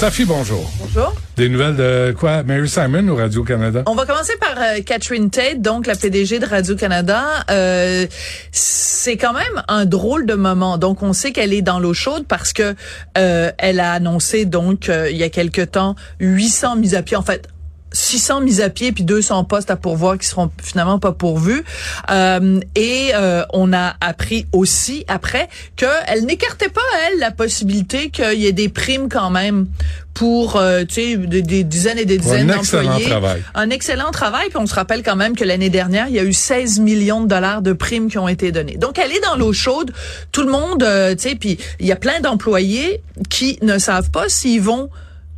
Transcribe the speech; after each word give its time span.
Safi, 0.00 0.24
bonjour. 0.24 0.66
Bonjour. 0.78 1.14
Des 1.36 1.50
nouvelles 1.50 1.76
de 1.76 2.14
quoi? 2.18 2.42
Mary 2.42 2.70
Simon 2.70 3.06
au 3.08 3.16
Radio-Canada? 3.16 3.82
On 3.84 3.94
va 3.94 4.06
commencer 4.06 4.32
par 4.40 4.54
euh, 4.56 4.80
Catherine 4.80 5.28
Tate, 5.28 5.60
donc 5.60 5.86
la 5.86 5.94
PDG 5.94 6.38
de 6.38 6.46
Radio-Canada. 6.46 7.22
Euh, 7.50 8.06
c'est 8.50 9.18
quand 9.18 9.34
même 9.34 9.62
un 9.68 9.84
drôle 9.84 10.24
de 10.24 10.32
moment. 10.32 10.78
Donc, 10.78 11.02
on 11.02 11.12
sait 11.12 11.32
qu'elle 11.32 11.52
est 11.52 11.60
dans 11.60 11.78
l'eau 11.78 11.92
chaude 11.92 12.24
parce 12.26 12.54
que 12.54 12.74
euh, 13.18 13.52
elle 13.58 13.78
a 13.78 13.92
annoncé, 13.92 14.46
donc, 14.46 14.88
euh, 14.88 15.10
il 15.10 15.18
y 15.18 15.22
a 15.22 15.28
quelque 15.28 15.60
temps, 15.60 15.96
800 16.20 16.76
mises 16.76 16.94
à 16.94 17.02
pied. 17.02 17.18
En 17.18 17.22
fait, 17.22 17.48
600 17.92 18.40
mises 18.42 18.60
à 18.60 18.70
pied 18.70 18.92
puis 18.92 19.04
200 19.04 19.44
postes 19.44 19.70
à 19.70 19.76
pourvoir 19.76 20.18
qui 20.18 20.26
seront 20.26 20.50
finalement 20.62 20.98
pas 20.98 21.12
pourvus. 21.12 21.64
Euh, 22.10 22.60
et 22.74 23.10
euh, 23.14 23.44
on 23.52 23.72
a 23.72 23.94
appris 24.00 24.46
aussi 24.52 25.04
après 25.08 25.48
qu'elle 25.76 26.24
n'écartait 26.24 26.68
pas 26.68 26.80
elle 27.06 27.18
la 27.18 27.30
possibilité 27.30 28.10
qu'il 28.10 28.40
y 28.40 28.46
ait 28.46 28.52
des 28.52 28.68
primes 28.68 29.08
quand 29.08 29.30
même 29.30 29.66
pour 30.14 30.56
euh, 30.56 30.84
tu 30.84 30.94
sais 30.94 31.16
des, 31.16 31.42
des 31.42 31.64
dizaines 31.64 31.98
et 31.98 32.04
des 32.04 32.18
dizaines 32.18 32.50
excellent 32.50 32.82
d'employés. 32.82 33.08
travail. 33.08 33.42
Un 33.54 33.70
excellent 33.70 34.10
travail. 34.10 34.48
Puis 34.48 34.58
on 34.58 34.66
se 34.66 34.74
rappelle 34.74 35.02
quand 35.02 35.16
même 35.16 35.36
que 35.36 35.44
l'année 35.44 35.70
dernière, 35.70 36.08
il 36.08 36.14
y 36.14 36.18
a 36.18 36.24
eu 36.24 36.32
16 36.32 36.80
millions 36.80 37.22
de 37.22 37.28
dollars 37.28 37.62
de 37.62 37.72
primes 37.72 38.10
qui 38.10 38.18
ont 38.18 38.28
été 38.28 38.52
donnés. 38.52 38.76
Donc 38.76 38.98
elle 38.98 39.12
est 39.12 39.20
dans 39.20 39.36
l'eau 39.36 39.52
chaude. 39.52 39.92
Tout 40.32 40.42
le 40.42 40.50
monde, 40.50 40.82
euh, 40.82 41.14
tu 41.14 41.30
sais, 41.30 41.34
puis 41.36 41.58
il 41.78 41.86
y 41.86 41.92
a 41.92 41.96
plein 41.96 42.20
d'employés 42.20 43.02
qui 43.28 43.58
ne 43.62 43.78
savent 43.78 44.10
pas 44.10 44.28
s'ils 44.28 44.60
vont 44.60 44.90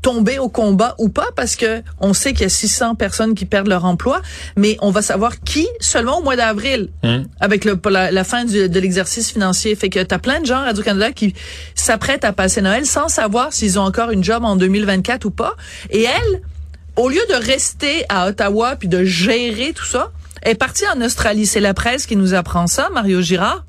tomber 0.03 0.39
au 0.41 0.49
combat 0.49 0.95
ou 0.99 1.09
pas 1.09 1.29
parce 1.37 1.55
que 1.57 1.83
on 2.01 2.13
sait 2.13 2.33
qu'il 2.33 2.43
y 2.43 2.47
a 2.47 2.49
600 2.49 2.97
personnes 2.97 3.35
qui 3.35 3.45
perdent 3.47 3.69
leur 3.69 3.85
emploi, 3.85 4.21
mais 4.57 4.77
on 4.83 4.91
va 4.91 5.01
savoir 5.01 5.41
qui 5.41 5.67
seulement 5.81 6.19
au 6.19 6.23
mois 6.23 6.37
d'avril 6.37 6.89
Hum. 7.05 7.25
avec 7.41 7.65
le, 7.65 7.79
la, 7.89 8.11
la 8.11 8.25
fin 8.25 8.45
du- 8.45 8.69
de 8.69 8.81
l'exercice 8.81 9.31
financier. 9.31 9.75
Fait 9.77 9.89
que 9.89 10.01
t'as 10.03 10.19
plein 10.19 10.41
de 10.41 10.47
gens 10.47 10.57
à 10.59 10.65
Radio-Canada 10.65 11.13
qui 11.13 11.35
s'apprêtent 11.75 12.25
à 12.25 12.33
passer 12.33 12.61
Noël 12.63 12.85
sans 12.85 13.09
savoir 13.09 13.53
s'ils 13.53 13.79
ont 13.79 13.83
encore 13.85 14.11
une 14.11 14.25
job 14.25 14.45
en 14.45 14.57
2024 14.57 15.25
ou 15.25 15.31
pas. 15.31 15.55
Et 15.91 16.03
elle, 16.03 16.43
au 16.97 17.09
lieu 17.09 17.21
de 17.31 17.35
rester 17.35 18.05
à 18.09 18.27
Ottawa 18.29 18.77
puis 18.77 18.89
de 18.89 19.05
gérer 19.05 19.73
tout 19.73 19.85
ça, 19.87 20.11
est 20.43 20.57
partie 20.57 20.85
en 20.95 21.01
Australie. 21.01 21.47
C'est 21.47 21.61
la 21.61 21.75
presse 21.75 22.07
qui 22.07 22.17
nous 22.17 22.35
apprend 22.35 22.67
ça, 22.67 22.91
Mario 22.93 23.21
Girard. 23.23 23.65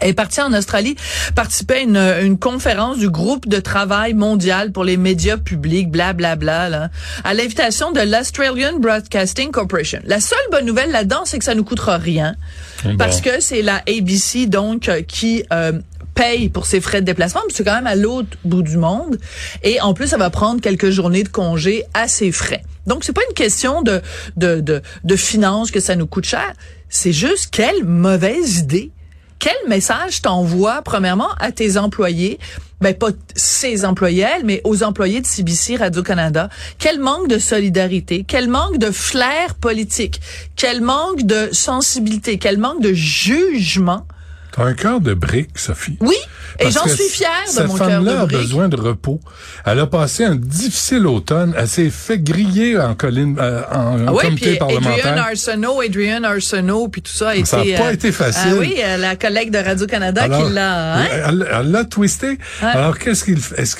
Est 0.00 0.12
partie 0.12 0.40
en 0.42 0.52
Australie 0.52 0.94
participer 1.34 1.74
à 1.74 1.80
une, 1.80 1.96
une 1.96 2.38
conférence 2.38 2.98
du 2.98 3.08
groupe 3.08 3.48
de 3.48 3.58
travail 3.58 4.12
mondial 4.14 4.70
pour 4.72 4.84
les 4.84 4.96
médias 4.96 5.36
publics, 5.38 5.90
blablabla, 5.90 6.36
bla, 6.36 6.68
bla, 6.68 6.68
là, 6.68 6.90
à 7.24 7.34
l'invitation 7.34 7.92
de 7.92 8.00
l'Australian 8.00 8.78
Broadcasting 8.78 9.50
Corporation. 9.50 10.00
La 10.04 10.20
seule 10.20 10.38
bonne 10.50 10.66
nouvelle 10.66 10.90
là-dedans, 10.90 11.22
c'est 11.24 11.38
que 11.38 11.44
ça 11.44 11.54
nous 11.54 11.64
coûtera 11.64 11.96
rien, 11.96 12.36
Bon. 12.84 12.96
parce 12.98 13.20
que 13.22 13.40
c'est 13.40 13.62
la 13.62 13.82
ABC 13.88 14.46
donc 14.46 14.88
euh, 14.88 15.00
qui 15.02 15.44
euh, 15.52 15.72
paye 16.14 16.48
pour 16.50 16.66
ses 16.66 16.80
frais 16.80 17.00
de 17.00 17.06
déplacement, 17.06 17.40
mais 17.46 17.52
c'est 17.54 17.64
quand 17.64 17.74
même 17.74 17.86
à 17.86 17.94
l'autre 17.94 18.36
bout 18.44 18.62
du 18.62 18.76
monde, 18.76 19.18
et 19.62 19.80
en 19.80 19.94
plus, 19.94 20.08
ça 20.08 20.16
va 20.18 20.30
prendre 20.30 20.60
quelques 20.60 20.90
journées 20.90 21.22
de 21.22 21.28
congé 21.28 21.84
à 21.94 22.06
ses 22.06 22.32
frais. 22.32 22.62
Donc, 22.86 23.02
c'est 23.04 23.12
pas 23.12 23.22
une 23.28 23.34
question 23.34 23.82
de, 23.82 24.00
de, 24.36 24.60
de, 24.60 24.82
de 25.04 25.16
finances 25.16 25.70
que 25.70 25.80
ça 25.80 25.96
nous 25.96 26.06
coûte 26.06 26.26
cher, 26.26 26.52
c'est 26.88 27.12
juste 27.12 27.48
quelle 27.50 27.84
mauvaise 27.84 28.58
idée 28.58 28.92
quel 29.38 29.56
message 29.68 30.22
t'envoies 30.22 30.82
premièrement 30.82 31.30
à 31.38 31.52
tes 31.52 31.76
employés, 31.76 32.38
ben 32.80 32.94
pas 32.94 33.10
ses 33.34 33.84
employés, 33.84 34.24
elle, 34.36 34.44
mais 34.44 34.60
aux 34.64 34.82
employés 34.82 35.20
de 35.20 35.26
CBC 35.26 35.76
Radio-Canada? 35.76 36.48
Quel 36.78 37.00
manque 37.00 37.28
de 37.28 37.38
solidarité, 37.38 38.24
quel 38.26 38.48
manque 38.48 38.78
de 38.78 38.90
flair 38.90 39.54
politique, 39.54 40.20
quel 40.56 40.80
manque 40.80 41.22
de 41.22 41.50
sensibilité, 41.52 42.38
quel 42.38 42.58
manque 42.58 42.80
de 42.80 42.92
jugement. 42.92 44.06
T'as 44.56 44.64
un 44.64 44.74
cœur 44.74 45.00
de 45.00 45.14
brique, 45.14 45.58
Sophie. 45.58 45.98
Oui, 46.00 46.16
et 46.58 46.70
j'en 46.70 46.86
suis 46.86 47.08
fière 47.10 47.30
de 47.46 47.50
cette 47.50 47.66
mon 47.66 47.76
cœur 47.76 47.88
femme-là 47.88 48.12
de 48.12 48.16
a 48.16 48.26
brique. 48.26 48.38
besoin 48.40 48.68
de 48.68 48.76
repos. 48.76 49.20
Elle 49.64 49.80
a 49.80 49.86
passé 49.86 50.24
un 50.24 50.34
difficile 50.34 51.06
automne. 51.06 51.54
Elle 51.56 51.68
s'est 51.68 51.90
fait 51.90 52.18
griller 52.18 52.78
en 52.78 52.94
colline, 52.94 53.36
euh, 53.38 53.62
en, 53.70 54.06
Ah 54.06 54.12
ouais, 54.12 54.24
comité 54.24 54.56
puis 54.56 54.58
Adrienne 54.62 54.82
parlementaire. 54.82 55.24
Arsenault, 55.26 55.80
Adrienne 55.80 56.24
Arsenault, 56.24 56.88
puis 56.88 57.02
tout 57.02 57.12
ça 57.12 57.30
a 57.30 57.44
Ça 57.44 57.58
a 57.58 57.64
été... 57.64 57.76
pas 57.76 57.92
été 57.92 58.12
facile. 58.12 58.52
Ah 58.52 58.58
oui, 58.58 58.76
euh, 58.82 58.96
la 58.96 59.16
collègue 59.16 59.50
de 59.50 59.58
Radio-Canada 59.58 60.28
qui 60.28 60.52
l'a... 60.52 60.96
Hein? 60.96 61.06
Elle 61.26 61.70
l'a 61.70 61.84
twisté. 61.84 62.38
Alors, 62.62 62.98
qu'est-ce 62.98 63.24
qu'il 63.24 63.40
fait? 63.40 63.60
Est-ce 63.60 63.76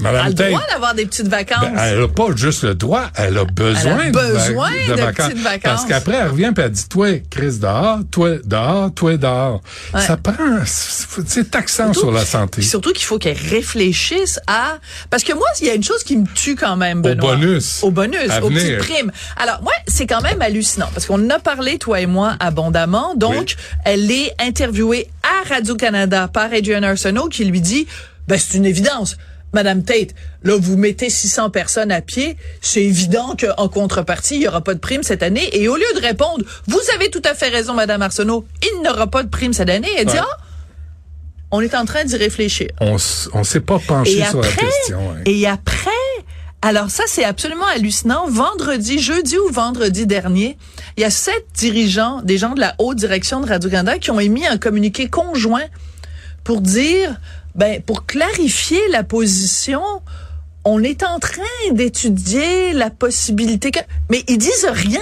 Elle 0.00 0.06
a 0.06 0.28
le 0.28 0.34
Tate, 0.34 0.48
droit 0.50 0.62
d'avoir 0.72 0.94
des 0.94 1.06
petites 1.06 1.28
vacances. 1.28 1.60
ben, 1.62 1.76
elle 1.78 2.02
a 2.02 2.08
pas 2.08 2.26
juste 2.34 2.64
le 2.64 2.74
droit, 2.74 3.04
elle 3.14 3.38
a 3.38 3.44
besoin, 3.44 3.98
Elle 4.00 4.06
a 4.08 4.10
de, 4.10 4.32
besoin 4.32 4.70
de 4.70 5.12
petites 5.12 5.38
vacances. 5.38 5.60
Parce 5.62 5.84
qu'après, 5.84 6.16
elle 6.16 6.28
revient 6.28 6.52
et 6.56 6.60
elle 6.60 6.70
dit, 6.70 6.88
toi, 6.88 7.08
Chris, 7.30 7.58
dehors, 7.60 8.00
toi, 8.10 8.30
dehors, 8.44 8.92
toi, 8.92 9.16
dehors. 9.16 9.60
Ouais. 9.92 10.00
Ça 10.00 10.16
prend, 10.16 10.34
c'est 10.64 11.04
c'est 11.26 11.50
taxant 11.50 11.92
sur 11.92 12.10
la 12.10 12.24
santé. 12.24 12.62
Surtout 12.62 12.92
qu'il 12.92 13.04
faut 13.04 13.18
qu'elle 13.18 13.36
réfléchisse 13.36 14.40
à 14.46 14.78
parce 15.10 15.22
que 15.22 15.32
moi 15.32 15.46
il 15.60 15.66
y 15.66 15.70
a 15.70 15.74
une 15.74 15.84
chose 15.84 16.02
qui 16.02 16.16
me 16.16 16.26
tue 16.34 16.56
quand 16.56 16.76
même 16.76 17.02
Benoît. 17.02 17.36
bonus. 17.36 17.82
au 17.82 17.90
bonus 17.90 18.30
aux 18.42 18.48
petites 18.48 18.78
primes 18.78 19.12
alors 19.36 19.62
moi 19.62 19.72
c'est 19.86 20.06
quand 20.06 20.20
même 20.22 20.40
hallucinant 20.42 20.88
parce 20.92 21.06
qu'on 21.06 21.24
en 21.24 21.30
a 21.30 21.38
parlé 21.38 21.78
toi 21.78 22.00
et 22.00 22.06
moi 22.06 22.36
abondamment 22.40 23.14
donc 23.14 23.56
elle 23.84 24.10
est 24.10 24.32
interviewée 24.40 25.08
à 25.22 25.48
Radio 25.54 25.76
Canada 25.76 26.28
par 26.28 26.52
Adrienne 26.52 26.84
Arsenault 26.84 27.28
qui 27.28 27.44
lui 27.44 27.60
dit 27.60 27.86
ben 28.28 28.38
c'est 28.38 28.56
une 28.56 28.66
évidence 28.66 29.16
Madame 29.54 29.82
Tate, 29.84 30.14
là, 30.42 30.56
vous 30.60 30.76
mettez 30.76 31.08
600 31.08 31.50
personnes 31.50 31.90
à 31.92 32.00
pied. 32.00 32.36
C'est 32.60 32.82
évident 32.82 33.34
qu'en 33.38 33.68
contrepartie, 33.68 34.34
il 34.34 34.40
n'y 34.40 34.48
aura 34.48 34.60
pas 34.62 34.74
de 34.74 34.80
prime 34.80 35.02
cette 35.02 35.22
année. 35.22 35.48
Et 35.56 35.68
au 35.68 35.76
lieu 35.76 35.84
de 35.94 36.00
répondre, 36.00 36.44
vous 36.66 36.80
avez 36.94 37.08
tout 37.10 37.22
à 37.24 37.34
fait 37.34 37.48
raison, 37.48 37.72
Madame 37.74 38.02
Arsenault, 38.02 38.44
il 38.62 38.82
n'y 38.82 38.88
aura 38.88 39.06
pas 39.06 39.22
de 39.22 39.28
prime 39.28 39.52
cette 39.52 39.70
année, 39.70 39.88
elle 39.96 40.06
dit, 40.06 40.12
Ouais. 40.14 40.20
ah, 40.22 40.38
on 41.50 41.60
est 41.60 41.74
en 41.74 41.84
train 41.84 42.04
d'y 42.04 42.16
réfléchir. 42.16 42.68
On, 42.80 42.96
on 43.32 43.44
s'est 43.44 43.60
pas 43.60 43.78
penché 43.78 44.18
Et 44.18 44.24
sur 44.24 44.40
la 44.40 44.48
question. 44.48 45.14
et 45.24 45.46
après, 45.46 45.90
alors 46.62 46.90
ça 46.90 47.04
c'est 47.06 47.22
absolument 47.24 47.66
hallucinant. 47.66 48.26
Vendredi, 48.28 48.98
jeudi 48.98 49.36
ou 49.38 49.52
vendredi 49.52 50.04
dernier, 50.06 50.56
il 50.96 51.02
y 51.02 51.04
a 51.04 51.10
sept 51.10 51.44
dirigeants, 51.54 52.22
des 52.22 52.38
gens 52.38 52.54
de 52.54 52.60
la 52.60 52.74
haute 52.78 52.96
direction 52.96 53.40
de 53.40 53.46
Radio-Canada 53.48 53.98
qui 53.98 54.10
ont 54.10 54.18
émis 54.18 54.46
un 54.46 54.56
communiqué 54.58 55.08
conjoint 55.08 55.64
pour 56.42 56.60
dire, 56.60 57.14
ben, 57.54 57.82
pour 57.82 58.06
clarifier 58.06 58.80
la 58.90 59.04
position, 59.04 59.82
on 60.64 60.82
est 60.82 61.02
en 61.02 61.18
train 61.18 61.42
d'étudier 61.72 62.72
la 62.72 62.90
possibilité 62.90 63.70
que, 63.70 63.80
mais 64.10 64.24
ils 64.28 64.38
disent 64.38 64.66
rien. 64.70 65.00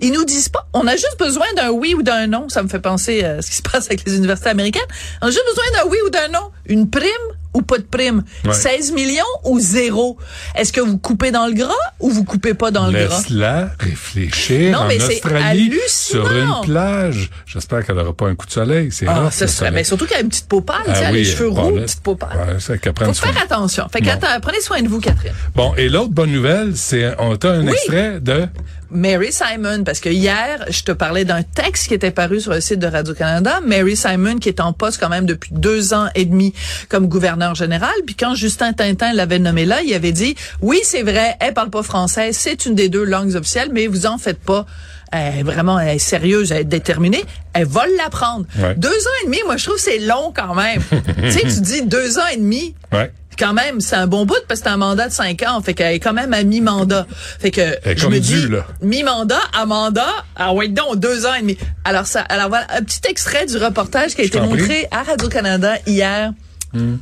Ils 0.00 0.12
nous 0.12 0.24
disent 0.24 0.48
pas. 0.48 0.66
On 0.72 0.86
a 0.86 0.96
juste 0.96 1.16
besoin 1.18 1.46
d'un 1.56 1.70
oui 1.70 1.94
ou 1.94 2.02
d'un 2.02 2.26
non. 2.26 2.48
Ça 2.48 2.62
me 2.62 2.68
fait 2.68 2.80
penser 2.80 3.22
à 3.22 3.42
ce 3.42 3.50
qui 3.50 3.56
se 3.56 3.62
passe 3.62 3.86
avec 3.86 4.04
les 4.04 4.16
universités 4.16 4.50
américaines. 4.50 4.82
On 5.22 5.26
a 5.26 5.30
juste 5.30 5.46
besoin 5.46 5.64
d'un 5.72 5.88
oui 5.88 5.98
ou 6.04 6.10
d'un 6.10 6.28
non. 6.28 6.50
Une 6.66 6.90
prime 6.90 7.10
ou 7.54 7.62
pas 7.62 7.78
de 7.78 7.84
prime? 7.84 8.22
Ouais. 8.44 8.52
16 8.52 8.92
millions 8.92 9.22
ou 9.44 9.58
zéro? 9.60 10.18
Est-ce 10.54 10.72
que 10.72 10.80
vous 10.80 10.98
coupez 10.98 11.30
dans 11.30 11.46
le 11.46 11.54
gras 11.54 11.72
ou 12.00 12.10
vous 12.10 12.24
coupez 12.24 12.54
pas 12.54 12.70
dans 12.70 12.86
le 12.88 12.92
gras? 12.92 13.16
Laisse-la 13.18 13.70
réfléchir 13.78 14.72
Non, 14.72 14.78
en 14.84 14.88
mais 14.88 14.98
c'est 14.98 15.14
Australie 15.14 15.44
hallucinant. 15.70 15.88
sur 15.88 16.32
une 16.32 16.54
plage. 16.64 17.30
J'espère 17.46 17.84
qu'elle 17.86 17.96
n'aura 17.96 18.12
pas 18.12 18.26
un 18.26 18.34
coup 18.34 18.46
de 18.46 18.52
soleil. 18.52 18.88
C'est 18.90 19.06
Ah, 19.06 19.14
rare, 19.14 19.32
le 19.40 19.46
serait, 19.46 19.70
mais 19.70 19.84
surtout 19.84 20.06
qu'elle 20.06 20.18
a 20.18 20.20
une 20.22 20.28
petite 20.28 20.48
peau 20.48 20.60
pâle, 20.60 20.82
tu 20.84 20.90
sais, 20.90 20.96
Ah 20.96 20.98
elle 21.00 21.06
a 21.06 21.12
les 21.12 21.18
oui, 21.20 21.24
cheveux 21.24 21.50
bon, 21.50 21.62
roux, 21.62 21.76
là, 21.76 21.82
petite 21.82 22.00
peau 22.02 22.14
pâle. 22.16 22.30
ouais, 22.36 22.58
Faut 23.06 23.14
soin. 23.14 23.32
faire 23.32 23.42
attention. 23.42 23.86
Fait 23.92 24.00
Bon. 24.00 24.10
prenez 24.42 24.60
soin 24.60 24.82
de 24.82 24.88
vous, 24.88 25.00
Catherine. 25.00 25.32
Bon, 25.54 25.74
et 25.76 25.88
l'autre 25.88 26.10
bonne 26.10 26.32
nouvelle, 26.32 26.72
c'est 26.76 27.14
on 27.18 27.34
a 27.34 27.48
un 27.48 27.66
Oui. 27.66 27.72
extrait 27.72 28.20
de 28.20 28.46
Mary 28.90 29.32
Simon, 29.32 29.84
parce 29.84 30.00
que 30.00 30.08
hier, 30.08 30.64
je 30.68 30.82
te 30.82 30.92
parlais 30.92 31.24
d'un 31.24 31.42
texte 31.42 31.88
qui 31.88 31.94
était 31.94 32.10
paru 32.10 32.40
sur 32.40 32.52
le 32.52 32.60
site 32.60 32.78
de 32.78 32.86
Radio-Canada. 32.86 33.60
Mary 33.64 33.96
Simon, 33.96 34.38
qui 34.38 34.48
est 34.48 34.60
en 34.60 34.72
poste 34.72 35.00
quand 35.00 35.08
même 35.08 35.26
depuis 35.26 35.50
deux 35.52 35.94
ans 35.94 36.08
et 36.14 36.24
demi 36.24 36.54
comme 36.88 37.08
gouverneur 37.08 37.54
général. 37.54 37.94
Puis 38.06 38.14
quand 38.14 38.34
Justin 38.34 38.72
Tintin 38.72 39.12
l'avait 39.12 39.38
nommé 39.38 39.64
là, 39.64 39.82
il 39.82 39.92
avait 39.94 40.12
dit, 40.12 40.34
oui, 40.60 40.80
c'est 40.82 41.02
vrai, 41.02 41.36
elle 41.40 41.54
parle 41.54 41.70
pas 41.70 41.82
français, 41.82 42.32
c'est 42.32 42.66
une 42.66 42.74
des 42.74 42.88
deux 42.88 43.04
langues 43.04 43.34
officielles, 43.34 43.70
mais 43.72 43.86
vous 43.86 44.06
en 44.06 44.18
faites 44.18 44.40
pas. 44.40 44.66
Elle 45.12 45.38
est 45.38 45.42
vraiment 45.44 45.78
elle 45.78 45.96
est 45.96 45.98
sérieuse, 46.00 46.50
elle 46.50 46.62
est 46.62 46.64
déterminée. 46.64 47.24
Elle 47.52 47.66
va 47.66 47.84
l'apprendre. 47.98 48.46
Ouais. 48.58 48.74
Deux 48.74 48.88
ans 48.88 49.16
et 49.22 49.26
demi, 49.26 49.38
moi, 49.44 49.56
je 49.56 49.64
trouve 49.64 49.76
que 49.76 49.82
c'est 49.82 50.00
long 50.00 50.32
quand 50.34 50.54
même. 50.54 50.82
tu 51.22 51.30
sais, 51.30 51.42
tu 51.42 51.60
dis 51.60 51.82
deux 51.82 52.18
ans 52.18 52.26
et 52.32 52.36
demi 52.36 52.74
ouais. 52.92 53.12
Quand 53.38 53.52
même, 53.52 53.80
c'est 53.80 53.96
un 53.96 54.06
bon 54.06 54.24
bout 54.26 54.34
parce 54.48 54.60
que 54.60 54.66
c'est 54.66 54.72
un 54.72 54.76
mandat 54.76 55.08
de 55.08 55.12
cinq 55.12 55.42
ans. 55.42 55.60
Fait 55.60 55.74
qu'elle 55.74 55.94
est 55.94 56.00
quand 56.00 56.12
même 56.12 56.32
à 56.32 56.42
mi-mandat. 56.44 57.06
Fait 57.40 57.50
que 57.50 57.60
est 57.60 57.96
je 57.96 58.02
comme 58.04 58.12
me 58.14 58.20
due, 58.20 58.42
dis, 58.42 58.48
là. 58.48 58.66
mi-mandat 58.82 59.40
à 59.52 59.66
mandat, 59.66 60.06
ah 60.36 60.52
ouais 60.52 60.68
donc 60.68 60.96
deux 60.96 61.26
ans 61.26 61.34
et 61.34 61.40
demi. 61.42 61.56
Alors 61.84 62.06
ça, 62.06 62.20
alors 62.22 62.48
voilà 62.48 62.66
un 62.74 62.82
petit 62.82 63.00
extrait 63.08 63.46
du 63.46 63.56
reportage 63.56 64.14
qui 64.14 64.22
a 64.22 64.24
été 64.24 64.40
montré 64.40 64.86
à 64.90 65.02
Radio 65.02 65.28
Canada 65.28 65.74
hier 65.86 66.32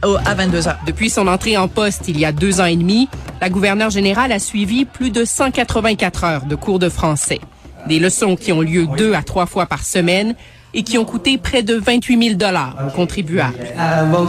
au- 0.05 0.17
à 0.26 0.34
22 0.34 0.61
h 0.61 0.76
Depuis 0.87 1.08
son 1.08 1.26
entrée 1.29 1.56
en 1.56 1.67
poste 1.69 2.02
il 2.08 2.19
y 2.19 2.25
a 2.26 2.32
deux 2.32 2.61
ans 2.61 2.67
et 2.67 2.76
demi, 2.76 3.08
la 3.40 3.49
gouverneure 3.49 3.88
générale 3.90 4.31
a 4.32 4.38
suivi 4.38 4.84
plus 4.84 5.11
de 5.11 5.25
184 5.25 6.25
heures 6.25 6.44
de 6.44 6.55
cours 6.56 6.79
de 6.79 6.88
français. 6.90 7.40
Des 7.88 7.99
leçons 7.99 8.37
qui 8.37 8.52
ont 8.52 8.61
lieu 8.61 8.87
deux 8.99 9.14
à 9.14 9.23
trois 9.23 9.46
fois 9.46 9.67
par 9.67 9.82
semaine 9.84 10.34
et 10.75 10.82
qui 10.82 10.99
ont 10.99 11.05
coûté 11.05 11.37
près 11.38 11.62
de 11.62 11.75
28 11.75 12.23
000 12.23 12.34
dollars 12.37 12.76
aux 12.87 12.90
contribuables. 12.90 13.55
Uh, 13.76 14.06
mon 14.11 14.29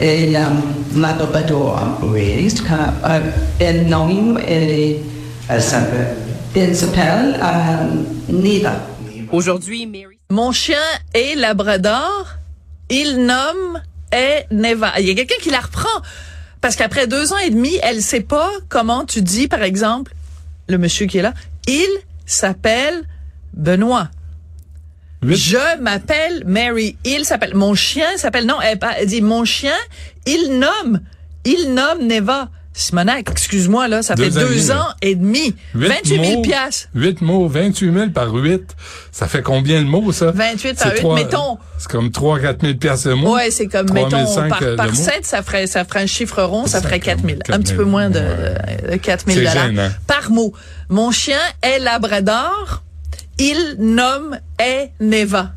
est 0.00 0.36
um, 0.36 0.62
Labrador 0.96 1.98
raised. 2.12 2.60
Uh, 2.60 3.20
elle 5.48 5.62
s'appelle, 5.62 6.16
elle 6.54 6.76
s'appelle 6.76 7.40
Nida. 8.28 8.80
Aujourd'hui, 9.32 9.86
Mary 9.86 10.18
Mon 10.30 10.52
chien 10.52 10.76
est 11.14 11.34
labrador. 11.34 12.26
Il 12.88 13.26
nomme 13.26 13.80
est 14.12 14.46
Neva. 14.50 14.92
Il 14.98 15.06
y 15.06 15.10
a 15.10 15.14
quelqu'un 15.14 15.40
qui 15.40 15.50
la 15.50 15.60
reprend. 15.60 16.02
Parce 16.60 16.76
qu'après 16.76 17.06
deux 17.06 17.32
ans 17.32 17.38
et 17.38 17.50
demi, 17.50 17.78
elle 17.82 18.02
sait 18.02 18.20
pas 18.20 18.50
comment 18.68 19.04
tu 19.04 19.22
dis, 19.22 19.46
par 19.48 19.62
exemple, 19.62 20.14
le 20.68 20.78
monsieur 20.78 21.06
qui 21.06 21.18
est 21.18 21.22
là, 21.22 21.34
il 21.68 21.88
s'appelle 22.24 23.04
Benoît. 23.52 24.08
Huit. 25.26 25.36
Je 25.36 25.80
m'appelle 25.80 26.42
Mary. 26.46 26.96
Il 27.04 27.24
s'appelle. 27.24 27.54
Mon 27.54 27.74
chien 27.74 28.06
s'appelle. 28.16 28.46
Non, 28.46 28.60
elle, 28.62 28.78
elle 28.98 29.06
dit 29.06 29.22
mon 29.22 29.44
chien. 29.44 29.74
Il 30.26 30.58
nomme. 30.58 31.00
Il 31.44 31.74
nomme 31.74 32.06
Neva. 32.06 32.48
Simonac, 32.78 33.30
excuse-moi 33.30 33.88
là, 33.88 34.02
ça 34.02 34.14
Deux 34.16 34.24
fait 34.24 34.38
deux 34.38 34.70
ans 34.70 34.88
et 35.00 35.14
demi. 35.14 35.54
Huit 35.74 35.88
28 35.88 36.08
000 36.08 36.24
mots, 36.36 36.42
piastres. 36.42 36.88
8 36.94 37.20
mots, 37.22 37.48
28 37.48 37.90
000 37.94 38.10
par 38.10 38.34
8. 38.34 38.62
Ça 39.12 39.26
fait 39.28 39.40
combien 39.40 39.80
de 39.80 39.86
mots, 39.86 40.12
ça? 40.12 40.30
28 40.32 40.74
par 40.78 40.82
C'est 40.88 40.94
huit, 40.96 41.00
trois- 41.00 41.14
mettons. 41.14 41.56
C'est 41.78 41.88
comme 41.90 42.10
3 42.10 42.38
4 42.38 42.60
000 42.60 42.74
piastres 42.74 43.08
de 43.08 43.14
mots. 43.14 43.34
Ouais, 43.34 43.50
c'est 43.50 43.66
comme 43.68 43.86
3 43.86 43.94
mettons 44.04 44.26
500 44.26 44.48
par, 44.50 44.60
de 44.60 44.74
par 44.76 44.86
mots. 44.88 44.92
7, 44.94 45.24
ça 45.24 45.42
ferait 45.42 45.66
ça 45.66 45.86
ferait 45.86 46.00
un 46.02 46.06
chiffre 46.06 46.42
rond, 46.42 46.66
ça 46.66 46.82
ferait 46.82 46.94
fait 46.96 47.00
4000, 47.00 47.38
comme 47.46 47.54
un 47.54 47.58
petit 47.60 47.68
4 47.72 47.76
peu 47.78 47.82
000, 47.84 47.90
moins 47.90 48.10
de, 48.10 48.18
ouais. 48.18 48.90
de 48.92 48.96
4000 48.98 49.36
C'est 49.36 49.40
dollars 49.44 49.66
gênant. 49.68 49.88
par 50.06 50.30
mot. 50.30 50.52
Mon 50.90 51.10
chien 51.12 51.38
est 51.62 51.78
labrador, 51.78 52.82
il 53.38 53.76
nomme 53.78 54.38
est 54.58 54.92
Neva. 55.00 55.52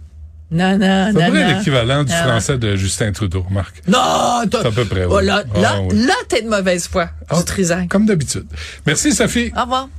Non 0.52 0.78
non 0.80 1.12
C'est 1.14 1.28
non. 1.30 1.34
non. 1.34 1.48
l'équivalent 1.48 2.04
du 2.04 2.12
Ah. 2.12 2.24
français 2.24 2.58
de 2.58 2.76
Justin 2.76 3.12
Trudeau, 3.12 3.46
Marc. 3.52 3.84
Non, 3.88 4.42
t'as- 4.50 4.62
C'est 4.64 4.68
à 4.68 4.72
peu 4.72 4.86
près, 4.86 5.06
Oh, 5.06 5.18
oui. 5.20 5.26
là, 5.26 5.44
Ah, 5.56 5.60
là, 5.60 5.82
oui. 5.82 6.06
là, 6.08 6.14
t'es 6.28 6.42
de 6.42 6.50
mauvaise 6.50 6.88
foi, 6.88 7.10
Ah, 7.30 7.38
du 7.38 7.46
Trisac. 7.46 7.88
Comme 7.88 8.08
d'habitude. 8.08 8.48
Merci, 8.88 9.14
Sophie. 9.14 9.52
Au 9.56 9.62
revoir. 9.62 9.90